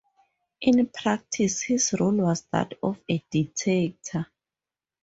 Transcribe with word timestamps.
In 0.61 0.87
practice, 0.87 1.61
his 1.61 1.93
role 1.99 2.15
was 2.17 2.41
that 2.51 2.73
of 2.81 2.97
a 3.07 3.23
dictator. 3.29 4.25